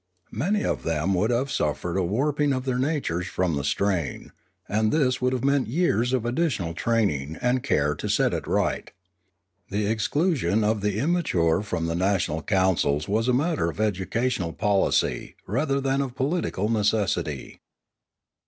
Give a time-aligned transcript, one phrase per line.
[0.33, 4.31] Many of them would have suf fered a warping of their natures from the strain,
[4.67, 8.89] and this would have meant years of additional training and care to set it right.
[9.69, 14.25] The exclusion of the imma ture from the national councils was a matter of educa
[14.25, 17.59] tional policy rather than of political necessity.